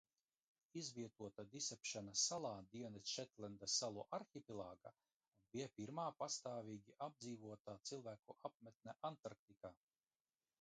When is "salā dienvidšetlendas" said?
2.31-3.75